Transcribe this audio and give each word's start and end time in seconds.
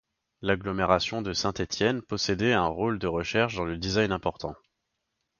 L'agglomération 0.41 1.21
de 1.21 1.31
Saint-Étienne 1.31 2.01
possédé 2.01 2.53
un 2.53 2.73
pôle 2.73 2.97
de 2.97 3.05
recherche 3.05 3.53
dans 3.55 3.65
le 3.65 3.77
design 3.77 4.11
important. 4.11 4.55